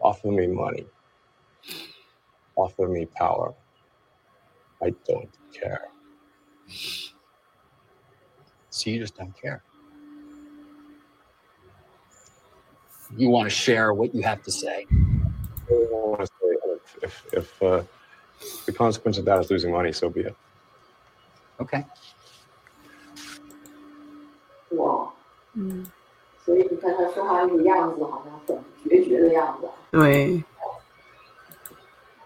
[0.00, 0.86] offer me money,
[2.56, 3.54] offer me power.
[4.82, 5.88] I don't care.
[8.70, 9.62] So you just don't care.
[13.16, 14.86] You want to share what you have to say.
[14.90, 16.32] I want to say
[16.74, 17.82] if if, if uh,
[18.66, 20.36] the consequence of that is losing money, so be it.
[21.60, 21.84] Okay.
[25.54, 25.84] 嗯，
[26.50, 30.42] 所以你看他说话那个样子，好像很决绝的样子啊，对，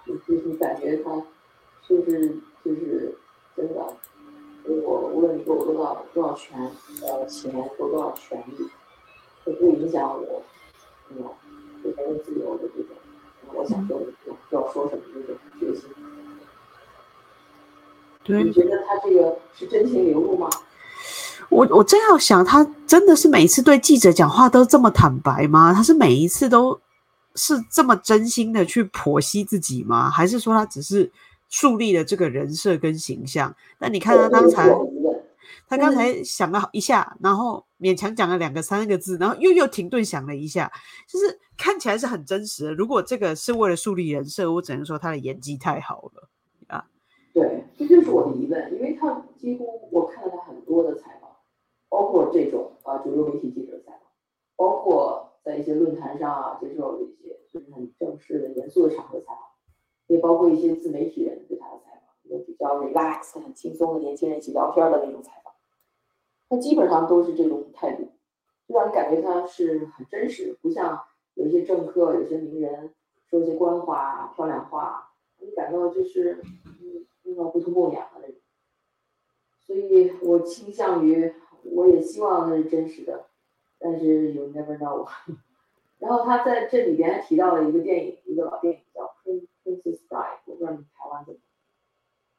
[0.07, 1.15] 就就是感觉他
[1.87, 2.35] 是不是
[2.65, 3.15] 就是
[3.55, 3.85] 真的，
[4.83, 6.59] 我无论你给我多少多少权
[7.03, 8.67] 呃钱或多少权利，
[9.45, 10.43] 都不影响我
[11.11, 11.35] 那种
[11.83, 12.97] 对人的自由的这种，
[13.53, 15.91] 我想说的要要说什么这种决心。
[18.25, 20.49] 对你，觉得他这个是真情流露吗？
[21.51, 25.73] 我我真要想，他真的是每次对记者讲话都这么坦白吗？
[25.73, 26.81] 他是每一次都
[27.35, 30.11] 是这么真心的去剖析自己吗？
[30.11, 31.11] 还是说他只是
[31.49, 33.55] 树立了这个人设跟形象？
[33.79, 34.75] 那你看他刚才。
[35.67, 40.71] 他刚才想了一下，然后勉强讲了两个三个字，然后又又停顿想了一下，
[41.09, 42.75] 就是看起来是很真实的。
[42.75, 46.29] 如果这个是为了树立人设，我只能说他的演技太好了
[46.67, 46.85] 啊。
[47.33, 51.24] 对，这就是我的疑问，因为他几乎我看了他很多的采访，
[51.95, 54.01] 包括这种啊主流媒体记者采访，
[54.57, 59.39] 包括在一些论坛上啊接受一些就是很正式的严肃的场合采访，
[60.09, 65.53] 也包括一些自媒体人对他的采访，一个比较 relax 很轻松的年轻人一起聊天的那种采访，
[66.49, 68.03] 他基本上都是这种态度，
[68.67, 71.01] 就让你感觉他是很真实，不像
[71.35, 72.93] 有一些政客、有些名人
[73.31, 77.07] 说一些官话、漂亮话，你感到就是嗯。
[77.27, 78.37] 那种不痛不痒的那种，
[79.59, 81.33] 所以我倾向于，
[81.64, 83.26] 我也希望那是真实的，
[83.80, 85.08] 但是 you never know。
[85.98, 91.40] 然后他在这里边提到了一个电影，一个老电影叫《Prin Princess Bride》，我不知道你台湾怎么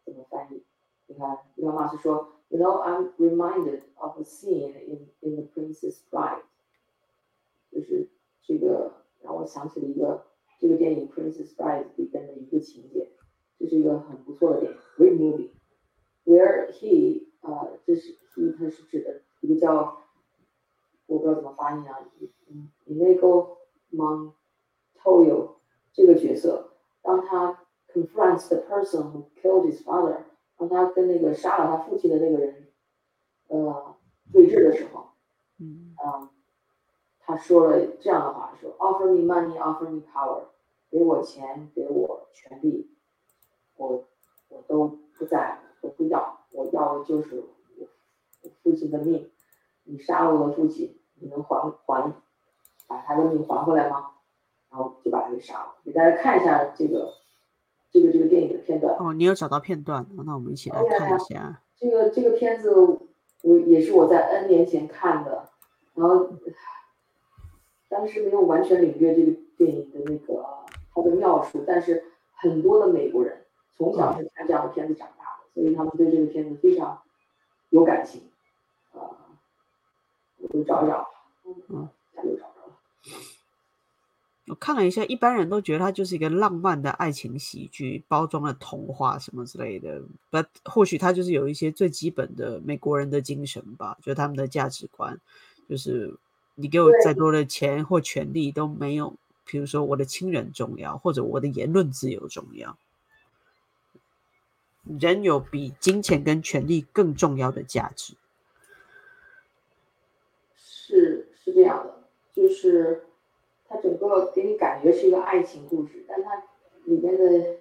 [0.04, 0.64] 怎么翻译。
[1.06, 6.42] 你看，伊隆马斯说，You know, I'm reminded of a scene in in The Princess Bride，
[7.70, 8.08] 就是
[8.42, 10.24] 这个让我想起了一个
[10.58, 13.08] 这个电影《Princess Bride》里边的一个情节。
[13.58, 20.01] 这是一个很不错的电影，great movie，where he 呃，这是 he 它是指的一个叫
[21.05, 21.99] 我不知道怎么发音啊，
[22.49, 23.57] 嗯，Inigo
[23.91, 25.51] Montoya
[25.93, 27.61] 这个角色，当他
[27.93, 30.17] confronts the person who killed his father，
[30.57, 32.67] 当他跟那个杀了他父亲的那个人
[33.47, 33.95] 呃
[34.33, 35.09] 对峙的时候，
[35.59, 36.31] 嗯啊，
[37.19, 40.45] 他说了这样的话，说 offer me money，offer me power，
[40.89, 42.91] 给我钱，给我权利。
[43.77, 44.05] 我
[44.47, 47.35] 我都不在，我不要，我要的就是
[47.77, 47.87] 我
[48.41, 49.29] 我父亲的命。
[49.83, 52.13] 你杀了我的父亲，你能还还
[52.87, 54.11] 把他的命还回来吗？
[54.71, 55.75] 然后就把他给杀了。
[55.83, 57.13] 给大家看一下这个
[57.91, 58.95] 这个这个电影的片段。
[58.97, 61.61] 哦，你有找到片段，那我们一起来看一下。
[61.77, 62.99] 这个这个片子我
[63.67, 65.49] 也是我在 N 年前看的，
[65.93, 66.29] 然后
[67.89, 70.43] 当时没有完全领略这个电影的那个
[70.93, 73.45] 它的妙处，但是很多的美国人。
[73.77, 75.14] 从小是看这样的片子长大的，
[75.55, 77.01] 所以他们对这个片子非常
[77.71, 78.21] 有感情。
[78.93, 79.01] 啊，
[80.37, 81.07] 我就找一找，
[81.69, 82.77] 嗯，下就找着了。
[84.47, 90.03] 我看了一下，一般人都觉得它就是一个浪漫的爱情喜剧，包装了童话什么之类的。
[90.29, 95.19] But 或许它就是有一些最基本的美国人的精神吧，就是他们的价值观，
[95.67, 96.15] 就是
[96.53, 99.15] 你给我再多的钱或权利都没有，
[99.45, 102.77] 比如说我的亲人重要，或者我的言论自由重要。
[104.99, 108.13] 人有比金钱跟权力更重要的价值，
[110.55, 113.05] 是是这样的，就是
[113.67, 116.43] 它整个给你感觉是一个爱情故事，但它
[116.85, 117.57] 里面的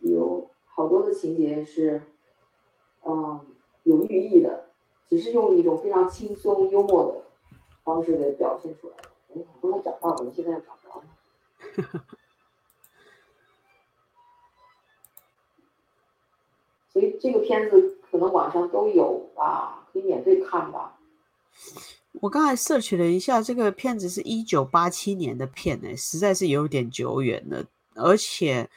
[0.00, 2.02] 有好多的情节是，
[3.04, 3.40] 嗯，
[3.84, 4.70] 有寓意的，
[5.08, 7.24] 只是用一种非常轻松幽默的
[7.84, 9.10] 方式给表现出来的。
[9.34, 12.04] 哎，我刚才找到了，现在又找不着了。
[16.98, 20.98] 所以这个片子可能网上都有吧，可以免费看吧。
[22.20, 28.68] 我刚才 search 了一下，这个片子是一九八七年的片呢，实在是有点久远了，而且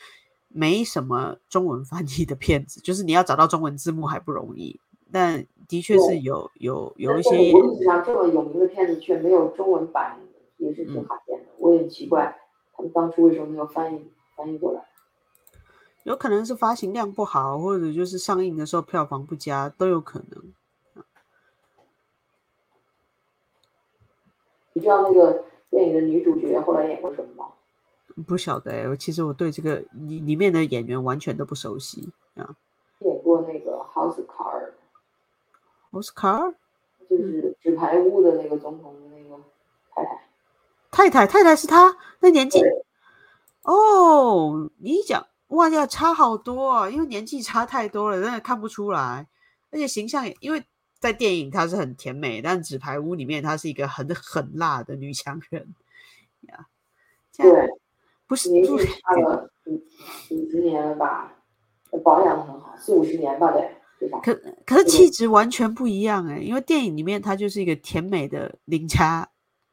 [0.50, 4.80] 没什么中文翻译的片子，就是你要找到中文字幕还不容易。
[5.12, 10.20] 但的确是有有有一些历史上这么有名的片子却没有中文版，
[10.58, 11.46] 也是挺罕见的。
[11.58, 12.38] 我也很奇怪，
[12.78, 14.00] 他们当初为什么没有翻译
[14.36, 14.86] 翻译过来？
[16.04, 20.54] 有可能是发行量不好，或者就是上映的时候票房不佳，都有可能。
[24.74, 27.52] 你知道那个电影的女主角后来演过什么吗？
[28.28, 32.56] 不晓得哎，其实我对这个里里面的演员完全都不熟悉啊。
[33.00, 34.72] 演过那个 House Car。
[35.92, 36.56] House Car
[37.10, 39.42] 就是纸牌屋的那个总统的那个
[39.94, 40.22] 太太。
[40.90, 42.62] 太太太太是他那年纪
[43.64, 45.28] 哦，你讲。
[45.52, 46.90] 哇呀，差好多啊！
[46.90, 49.28] 因为年纪差太多了，真的看不出来。
[49.70, 50.64] 而且形象也，因为
[51.00, 55.76] 在电影她是很甜美，但纸牌屋里面她是一个很狠辣的女强人
[56.42, 56.68] 呀。
[57.38, 57.68] 对，
[58.28, 59.76] 不是年不纪差了五
[60.30, 61.34] 五十年了吧，
[62.04, 63.60] 保养的很好，四五十年吧得，
[64.00, 64.20] 对吧？
[64.24, 64.34] 可
[64.66, 69.28] 可是气质完全不一样哎、因为电影里面她就是一个甜美的邻家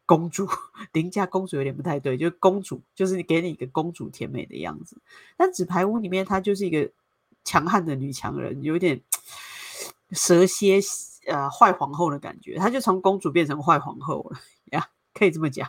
[0.09, 0.49] 公主，
[0.94, 4.97] 邻家公主有点不太对，就是公主，就是给你一个公主甜美的样子。
[5.37, 6.90] 但纸牌屋里面她就是一个
[7.44, 9.03] 强悍的女强人，有点
[10.12, 10.81] 蛇蝎
[11.27, 14.38] 呃坏皇后的感觉，她就从公主变成坏皇后了
[14.73, 15.68] 呀，可以这么讲。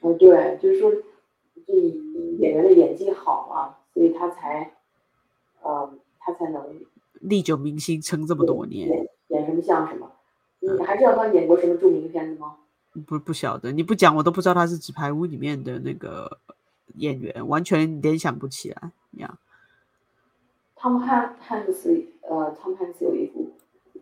[0.00, 0.90] 嗯，对，就是说，
[1.66, 1.74] 这
[2.38, 4.74] 演员的演技好啊，所以她才，
[5.60, 6.80] 呃，她才能
[7.20, 10.10] 历久弥新，撑这么多年，演演什么像什么。
[10.60, 12.56] 你还知道他演过什么著名的片子吗？
[13.00, 16.38] 不不晓得，你不讲我都不知道他是纸牌屋里面的那个
[16.94, 19.38] 演员，完全联想不起来呀。
[20.76, 23.50] 汤姆汉汉克斯，呃，汤姆汉克斯有一部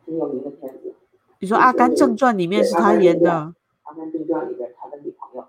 [0.05, 0.95] 很有名的片子，
[1.39, 3.31] 你说《阿甘正传》里面是他演的，
[3.83, 5.47] 《阿甘正传》里边他的女朋友，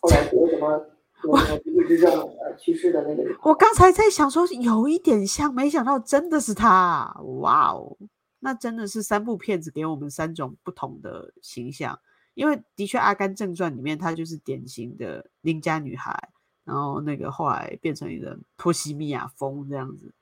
[0.00, 0.90] 后来为什么得
[1.20, 3.22] 什么不治之症呃去世的那个。
[3.42, 7.96] 我刚才在想说有一点像，没想到真的是他，哇哦！
[8.40, 11.98] 那真的是三部片子给我们三种不同的形象，
[12.34, 16.30] 因为的确《阿甘正传》里面她就是典型的邻家女孩，
[16.64, 20.12] 然后那个后来变成一个波西米亚风这样子，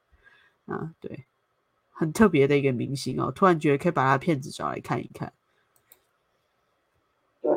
[0.66, 1.26] 啊，对，
[1.90, 5.32] 很特别的一个明星哦，突然觉得可以把他片子找来看一看。
[7.40, 7.52] 对，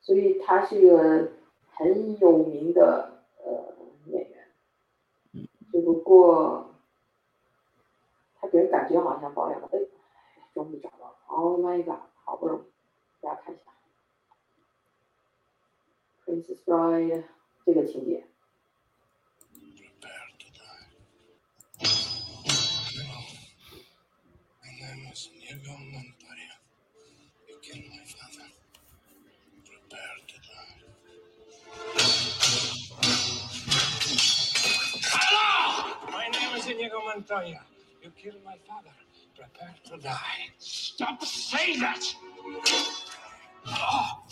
[0.00, 1.32] 所以他是一个
[1.72, 3.74] 很有名的呃
[4.06, 6.74] 演员，只不过
[8.40, 9.78] 他给人感觉好像保养的，哎，
[10.54, 12.62] 终于找到了，Oh my god，好不容易，
[13.24, 13.64] 大家看一下
[16.26, 17.24] ，Princess Bride
[17.64, 18.22] 这个情节
[24.60, 26.52] ，My name is Inigo Montoya.
[27.48, 28.46] You killed my father.
[29.64, 30.84] Prepare to die.
[35.00, 36.12] Hello!
[36.12, 37.62] My name is Inigo Montoya.
[38.02, 38.92] You killed my father.
[39.34, 40.50] Prepare to die.
[40.58, 42.04] Stop saying that!
[43.68, 44.22] Oh.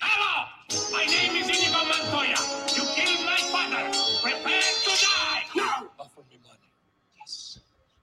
[0.00, 0.46] Hello!
[0.92, 2.36] My name is Inigo Montoya.
[2.76, 3.90] You killed my father.
[4.22, 5.44] Prepare to die!
[5.56, 5.90] No!
[6.00, 6.70] Offer me money.
[7.18, 7.60] Yes.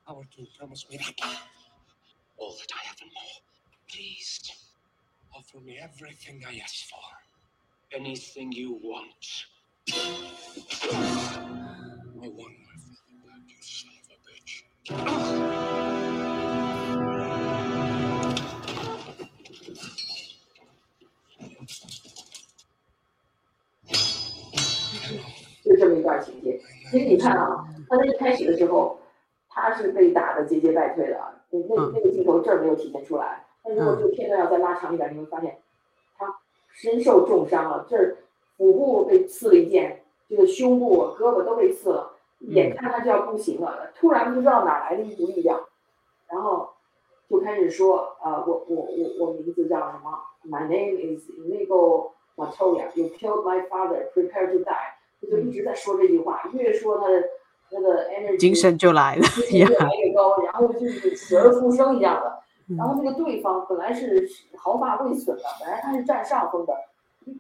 [0.08, 1.16] Our king promised me that.
[2.38, 3.42] All that I have and more.
[3.90, 4.52] Please.
[5.36, 7.00] Offer me everything I ask for.
[8.00, 9.46] Anything you want.
[9.94, 9.98] I
[12.28, 14.64] want my father back, you son of a bitch.
[25.82, 26.60] 这么一段情节。
[26.92, 29.00] 其实你看啊，他在一开始的时候，
[29.50, 33.44] 他是被打的节节败退的，那那那个镜头这儿没有体现出来。
[33.64, 35.58] 但如果这个片段要再拉长一点，你会发现
[36.20, 36.28] 他
[36.72, 38.16] 身受重伤了，这儿
[38.58, 45.60] 腹部被刺了一剑，这个胸部、胳膊都被刺了，眼看他就要不行了，突然不知道哪来的一股力量，
[46.28, 46.70] 然后
[47.28, 52.92] 就开始说，呃，我我我我名字叫什么？My name is Inigo Montoya.
[52.94, 54.10] You killed my father.
[54.14, 55.01] Prepare to die.
[55.22, 57.24] 他就一直在说这句话，越说他的
[57.72, 62.42] 那个 energy 精神就来了越来越高，然后就是死而复生一样的。
[62.78, 66.74] 然后那个对方本来是毫发未损的，本来他是占上风的，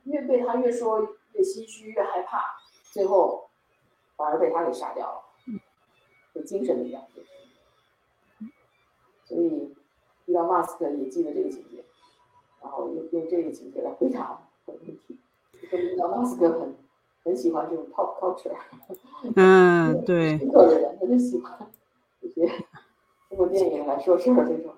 [0.03, 2.43] 越被他越说越心虚，越害怕，
[2.91, 3.49] 最后
[4.17, 5.59] 反而被他给杀掉了，
[6.35, 7.01] 就精神力量。
[9.23, 9.73] 所以
[10.25, 11.83] 伊隆马斯克也记得这个情节，
[12.61, 14.99] 然后用用这个情节来回答问题。
[15.69, 16.75] 说明伊隆马斯克很
[17.23, 18.55] 很喜欢这种 pop culture，
[19.35, 21.71] 嗯， 对，深刻的人他就喜欢
[22.21, 22.47] 这些
[23.29, 24.73] 通过电影来说事儿这种。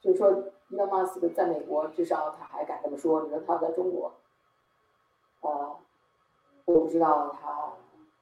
[0.00, 0.30] 就是说，
[0.68, 4.14] 伊隆马斯克在美国至少他还敢这么说，你说他在中国，
[5.40, 5.76] 呃，
[6.64, 7.72] 我不知道他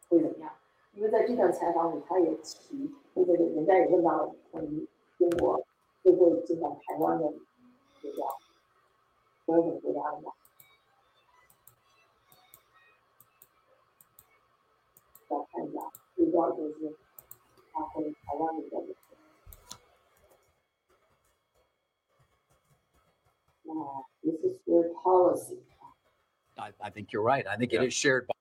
[0.09, 0.51] 会怎么样，
[0.95, 4.89] 因为在这段采访里，他也提，那个人家也问到了关于
[5.19, 5.63] 中国
[6.03, 7.31] 会不会进到台湾的
[24.23, 25.57] this is your policy.
[26.59, 27.47] I, I think you're right.
[27.47, 27.89] I think it is Yeah.
[28.09, 28.27] shared.
[28.27, 28.35] by-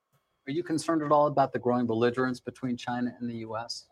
[0.48, 3.88] Are you concerned at all about the growing belligerence between China and the U.S.?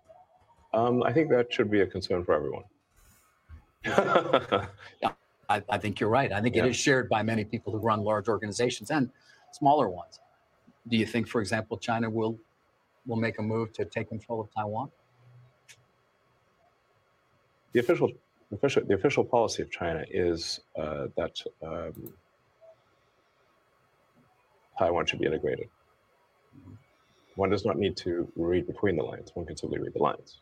[0.74, 2.63] Um, I think that should be a concern for everyone.
[5.51, 6.31] I, I think you're right.
[6.31, 6.65] I think Yeah.
[6.65, 9.09] it is shared by many people who run large organizations and
[9.51, 10.19] smaller ones.
[10.87, 12.39] Do you think, for example, China will
[13.07, 14.87] will make a move to take control of Taiwan?
[17.73, 18.09] The official,
[18.51, 22.13] official, the official policy of China is uh, that um,
[24.77, 25.67] Taiwan should be integrated.
[27.35, 29.31] One does not need to read between the lines.
[29.33, 30.41] One can simply read the lines.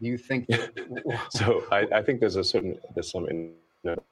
[0.00, 0.48] Do you think?
[1.30, 3.26] So I, I think there's a certain there's some
[3.84, 4.02] that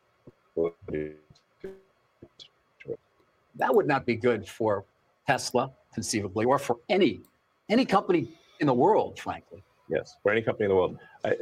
[3.75, 4.87] would not be good for
[5.27, 7.21] Tesla, conceivably, or for any
[7.69, 9.63] any company in the world, frankly.
[9.89, 10.99] Yes, for any company in the world.
[11.25, 11.35] I,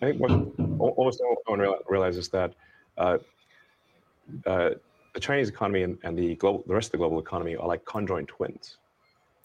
[0.00, 0.34] I think most,
[0.78, 2.54] almost no one realizes that
[2.96, 3.18] uh,
[4.46, 4.70] uh,
[5.14, 7.84] the Chinese economy and, and the global, the rest of the global economy are like
[7.84, 8.78] conjoined twins.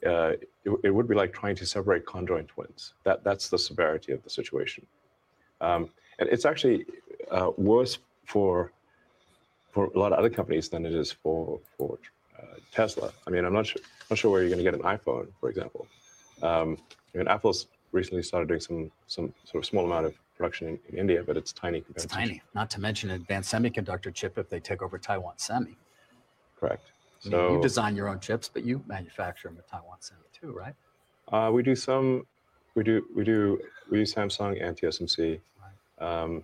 [0.05, 0.33] Uh,
[0.65, 2.93] it, it would be like trying to separate conjoined twins.
[3.03, 4.85] That that's the severity of the situation,
[5.61, 6.85] um, and it's actually
[7.33, 8.71] uh, worse for
[9.71, 11.97] for a lot of other companies than it is for for
[12.39, 13.11] uh, Tesla.
[13.27, 15.49] I mean, I'm not sure not sure where you're going to get an iPhone, for
[15.49, 15.87] example.
[16.41, 16.77] Um,
[17.13, 20.79] I mean, Apple's recently started doing some some sort of small amount of production in,
[20.89, 22.41] in India, but it's tiny compared It's to tiny.
[22.55, 25.75] Not to mention an advanced semiconductor chip if they take over Taiwan Semi.
[26.59, 26.91] correct.
[27.25, 30.21] I mean, So you design your own chips, but you manufacture them at Taiwan Semi
[30.39, 30.75] too, right?
[31.31, 32.25] uh, we do some,
[32.75, 33.59] we do we do
[33.89, 35.39] we use Samsung and TSMC,
[35.99, 36.43] um,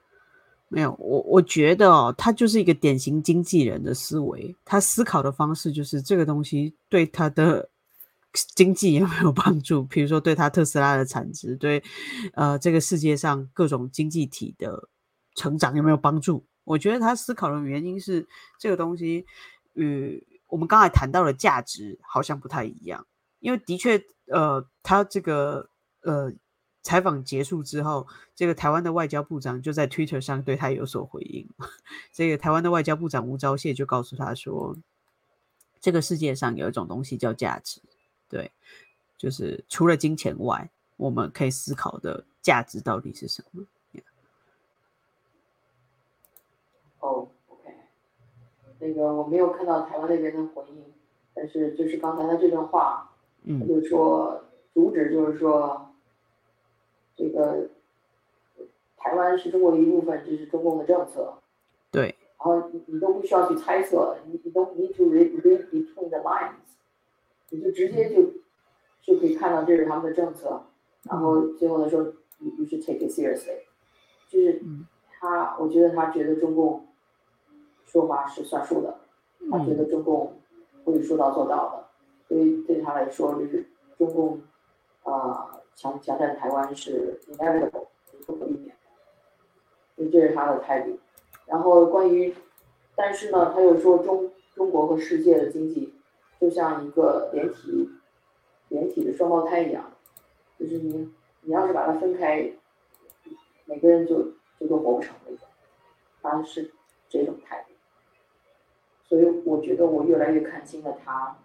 [0.73, 7.69] 没有我，我觉得哦，他就是一个典型经纪人的思维，他思考的方式就是这个东西对他的
[8.55, 11.83] 经济有没有帮助，比如说对他特斯拉的产值，对
[12.35, 14.87] 呃这个世界上各种经济体的
[15.35, 16.45] 成长有没有帮助？
[16.63, 18.25] 我觉得他思考的原因是
[18.57, 19.25] 这个东西
[19.73, 23.05] 与我们刚才谈到的价值好像不太一样，
[23.41, 25.67] 因为的确，呃，他这个
[26.03, 26.31] 呃
[26.81, 31.47] 采访结束之后，这个台湾的外交部长就在 Twitter 上对他有所回应。
[32.11, 34.75] 这个台湾的外交部长吴钊燮就告诉他说，
[35.79, 37.81] 这个世界上有一种东西叫价值，
[38.27, 38.51] 对，
[39.17, 43.65] 就是除了金钱外，我们可以思考的价值到底是什么？
[46.99, 47.73] 哦，OK，
[48.79, 50.83] 那个我没有看到台湾那边的回应，
[51.33, 53.11] 但是就是刚才他这段话，
[53.43, 55.90] 嗯就是说主旨就是说，
[57.15, 57.69] 这个
[58.97, 61.33] 台湾是中国的一部分，这是中共的政策，
[61.91, 66.75] 对，然后你你都不需要去猜测，你你 don't need to read read between the lines，
[67.49, 68.23] 你就直接就
[69.01, 70.63] 就可以看到这是他们的政策，
[71.03, 72.03] 然后最后的时候
[72.39, 73.63] ，you you should take it seriously，
[74.27, 74.85] 就是嗯。
[75.23, 76.83] 他，我觉得他觉得中共
[77.85, 79.01] 说话是算数的，
[79.51, 80.41] 他觉得中共
[80.83, 81.87] 会说到做到的，
[82.27, 83.63] 所以对他来说，就是
[83.99, 84.41] 中共
[85.03, 87.87] 啊、强强占台湾是 inevitable，
[88.25, 88.75] 不可避免的，
[89.95, 90.99] 所以这是他的态度。
[91.45, 92.33] 然后关于，
[92.95, 95.93] 但是呢，他又说中中国和世界的经济
[96.39, 97.89] 就像一个连体
[98.69, 99.91] 连体的双胞胎一样，
[100.59, 101.11] 就是你
[101.41, 102.51] 你要是把它分开，
[103.65, 105.47] 每个人就就都活不成那种，
[106.21, 106.71] 他是
[107.09, 107.73] 这种态度。
[109.07, 111.37] 所以我觉得我越来越看清了他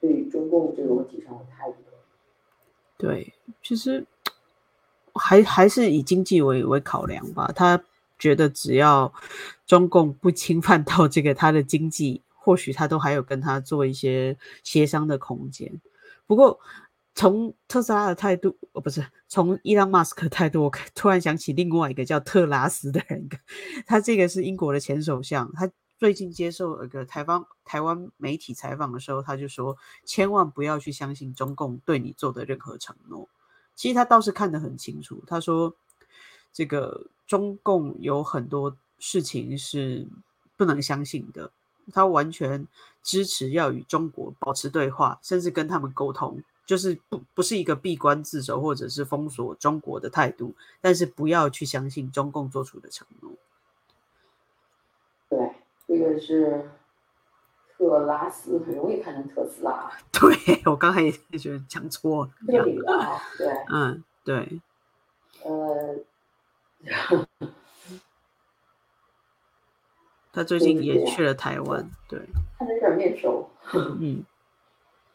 [0.00, 1.76] 对中共这个问题上的态度。
[2.96, 4.06] 对，其实
[5.14, 7.50] 还还是以经济为为考量吧。
[7.54, 7.82] 他
[8.18, 9.12] 觉得只要
[9.66, 15.80] 中共不侵犯到这个他的经济，或许他都还有跟他做一些协商的空间。
[16.26, 16.58] 不过
[17.14, 23.28] 从特斯拉的态度，呃，不是从伊朗马斯克态度，我突然想起另外一个叫特拉斯的人，
[23.86, 33.28] 他这个是英国的前首相，他最近接受一个台湾台湾媒体采访的时候，他就说，千万不要去相信中共对你做的任何承诺。
[33.74, 35.74] 其实他倒是看得很清楚，他说，
[36.52, 40.06] 这个中共有很多事情是
[40.56, 41.50] 不能相信的，
[41.92, 42.66] 他完全
[43.02, 53.32] 支持要与中国保持对话，甚至跟他们沟通，就是不不是一个闭关自守或者是封锁中国的态度，但是不要去相信中共做出的承诺。
[55.86, 56.70] 对，这个是
[57.76, 64.60] 特拉斯，很容易看成特斯拉，对我刚才也觉得讲错了，这个女的啊，对，嗯，对，
[65.44, 65.96] 呃，
[70.32, 72.18] 他最近也去了台湾，对，
[72.58, 73.50] 看着有点面熟。
[73.72, 74.24] 嗯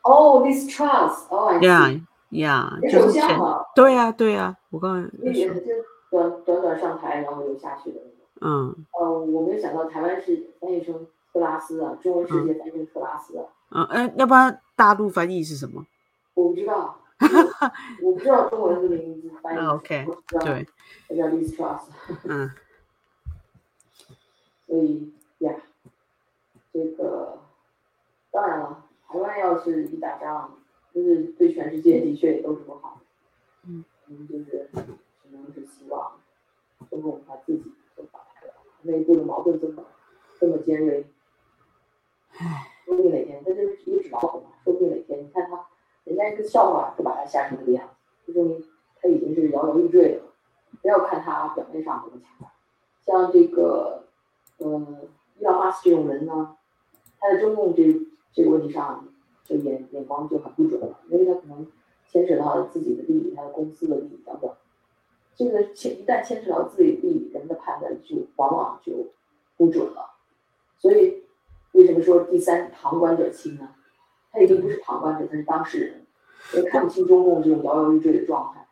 [0.04, 2.02] 哦，This Trust，哦，I，Yeah
[2.32, 3.38] see，Yeah，也就是前
[3.76, 5.68] 对呀对呀，我刚才那也是就
[6.10, 8.00] 短短短上台，然后又下去的
[8.42, 8.76] 嗯。
[9.00, 15.86] 呃，我没有想到台湾是翻译成特拉斯啊，中文世界翻译成特拉斯啊，嗯哎，要不然大陆翻译是什么？
[16.34, 17.00] 我不知道，
[18.02, 20.08] 我不知道中文的名字翻译啊，OK，
[20.42, 20.66] 对，
[21.08, 21.88] 它叫 Trust，
[22.26, 22.50] 嗯。
[24.68, 25.52] 所以呀，
[26.72, 27.40] 这个
[28.32, 30.52] 当然了，台湾要是一打仗，
[30.94, 33.02] 就是对全世界的确也都是不好。
[33.68, 36.12] 嗯，嗯，就是只能是希望
[36.90, 37.74] 中共他自己
[38.84, 39.84] 内部的矛盾这么
[40.40, 41.06] 这么尖锐，
[42.38, 45.66] 唉，说不定哪天他就是一个纸老虎嘛，说不定哪天你看他，
[46.06, 47.88] 人家一个笑话就把他吓成那个样
[48.26, 48.64] 子，就证明
[49.02, 50.24] 他已经是摇摇欲坠了。
[50.82, 52.54] 不要看他表面上多么强大，
[53.06, 54.06] 像这个，
[54.60, 56.56] 嗯，伊朗马斯这种人呢，
[57.20, 57.84] 他在中共这
[58.32, 59.06] 这个问题上，
[59.44, 61.68] 就眼眼光就很不准了，因为他可能
[62.08, 64.50] 牵扯到自己的利益、他的公司的利益等等。
[65.40, 68.92] 这个牵一旦牵扯到自己利益，人的判断就往往就
[69.56, 70.12] 不准了。
[70.78, 71.24] 所以，
[71.72, 73.70] 为什么说第三旁观者清呢？
[74.34, 76.06] 他已经不是旁观者，他是当事人，
[76.56, 78.68] 也看不清中共这种摇摇欲坠的状态。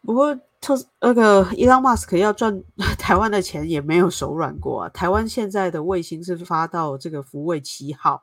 [0.00, 2.64] 不过特那个伊朗马斯克要赚
[2.98, 4.88] 台湾的钱也没有手软过啊。
[4.88, 8.22] 台湾现在的卫星是发到这个福卫七号，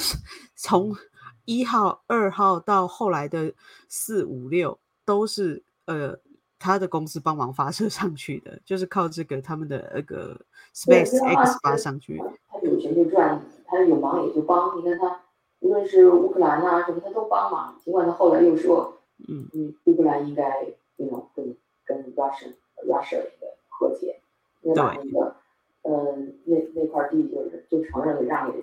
[0.56, 0.96] 从
[1.44, 3.52] 一号、二号到后来的
[3.90, 6.18] 四五六都是呃
[6.62, 10.40] 他的公司帮忙发射上去的，就是靠这个他们的那个
[10.72, 12.22] Space X 发上去。
[12.48, 14.78] 他有钱就赚，他有忙也就帮。
[14.78, 15.20] 你看他，
[15.58, 17.76] 无论是乌克兰啊什么，他都帮忙。
[17.82, 18.96] 尽管他后来又说，
[19.28, 22.52] 嗯嗯，乌克兰应该那种跟跟 Russia
[22.86, 23.22] Russia
[23.68, 24.20] 和解，
[24.62, 25.34] 应该把那个，
[25.82, 28.60] 嗯，那那块地就是就承认了让给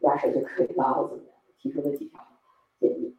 [0.00, 2.24] Russia 就可以了，或怎么样，提出了几条
[2.78, 3.16] 建议。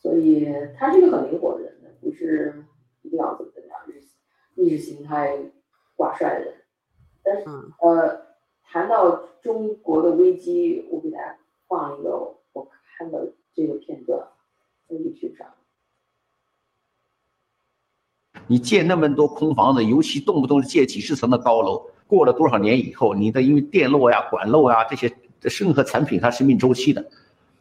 [0.00, 0.48] 所以
[0.78, 2.64] 他是一个很灵活的人，不是
[3.02, 4.00] 一定要怎么怎么样，就是
[4.54, 5.38] 意识形态
[5.94, 6.54] 挂帅的人。
[7.22, 8.26] 但是嗯呃，
[8.64, 11.36] 谈到中国的危机，我给大家
[11.68, 14.20] 放一个我看的这个片段，
[14.88, 15.46] 在 YouTube 上。
[18.46, 27.04] 你建那么多空房子，尤其动不动建几十层的高楼，过了多少年以后，你的因为电路呀、管路呀这些任何产品它生命周期的，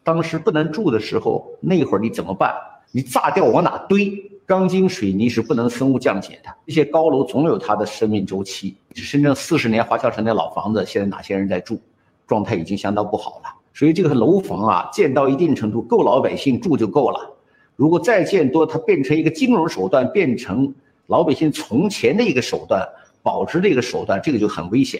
[0.04, 2.56] 当时不能住的时候，那会儿你怎么办？
[2.92, 4.39] 你炸掉往哪堆？
[4.50, 8.76] 钢筋水泥是不能生物降解的，这些高楼总有它的生命周期。
[8.96, 11.80] 深圳四十年华侨城的老房子，现在哪些人在住？
[12.26, 13.56] 状态已经相当不好了。
[13.76, 17.32] 所以这个楼房啊，建到一定程度够老百姓住就够了。
[17.76, 20.74] 如果再建多，它变成一个金融手段，变成
[21.06, 22.84] 老百姓从钱的一个手段，
[23.22, 25.00] 保值的一个手段，这个就很危险。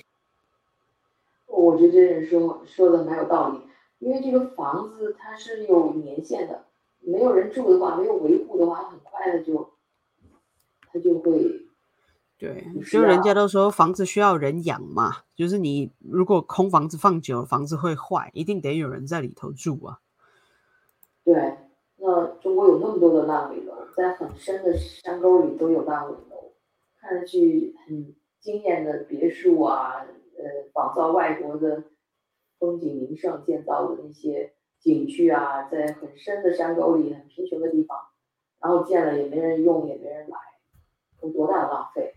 [1.48, 3.58] 我觉得这人说说的蛮有道理，
[3.98, 6.66] 因为这个房子它是有年限的，
[7.02, 9.74] 没有人住的话，没有维护的话，很快的就
[10.92, 11.68] 它就会
[12.38, 20.00] 对，就人家都说房子需要人养嘛，就是你如果空房子放久了，房子会坏，一定得有人在里头住啊。
[21.24, 21.58] 对。
[22.02, 26.54] 那中国有那么多的烂尾楼，在很深的山沟里都有烂尾楼，
[26.98, 30.06] 看上去很惊艳的别墅啊，
[30.38, 31.84] 呃，仿造外国的
[32.58, 37.98] 风景名胜建造的那些景区啊，在很深的山沟里、很贫穷的地方，
[38.60, 40.38] 然后建了也没人用，也没人来，
[41.22, 42.16] 有多大的浪费？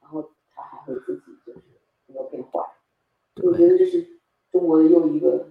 [0.00, 1.60] 然后它还会自己就是
[2.06, 2.60] 没有变坏，
[3.42, 4.20] 我觉得这是
[4.52, 5.48] 中国的又一个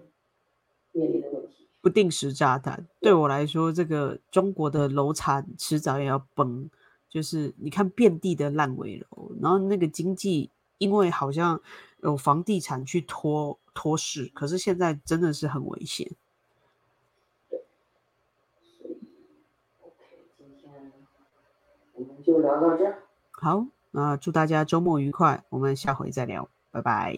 [0.91, 1.67] 面临的问题。
[1.81, 6.69] 不定时炸弹对我来说，这个中国的楼产迟早也要崩。
[7.09, 10.49] 就是你看遍地的烂尾楼，然后那个经济
[10.79, 11.61] 因为好像
[12.01, 16.09] 有房地产去拖拖市，可是现在真的是很危险。
[17.47, 18.97] 所以
[19.81, 19.93] ，OK，
[20.35, 20.91] 今天
[22.09, 22.85] 我们就聊到这。
[23.31, 27.15] 好，那祝大家周末愉快，我们下回再聊，拜拜。